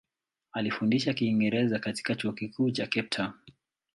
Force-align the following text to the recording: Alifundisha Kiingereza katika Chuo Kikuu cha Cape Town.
Alifundisha 0.51 1.13
Kiingereza 1.13 1.79
katika 1.79 2.15
Chuo 2.15 2.31
Kikuu 2.31 2.71
cha 2.71 2.87
Cape 2.87 3.07
Town. 3.07 3.31